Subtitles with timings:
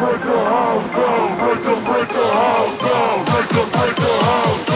[0.00, 4.64] break the house down, break the break the house down, break the break the house
[4.64, 4.69] down.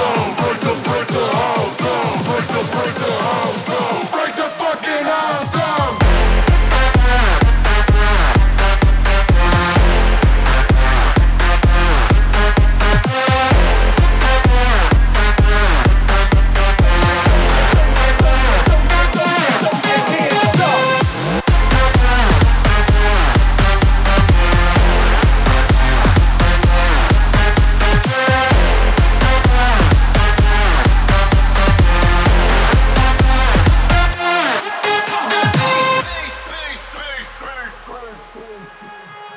[38.32, 39.33] すごい。